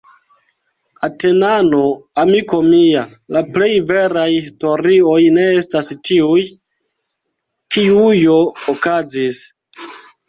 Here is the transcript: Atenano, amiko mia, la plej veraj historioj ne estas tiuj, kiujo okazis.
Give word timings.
Atenano, 1.07 1.81
amiko 2.21 2.61
mia, 2.69 3.03
la 3.37 3.43
plej 3.57 3.69
veraj 3.91 4.25
historioj 4.37 5.19
ne 5.37 5.45
estas 5.59 5.93
tiuj, 6.09 6.47
kiujo 7.77 8.39
okazis. 8.77 9.45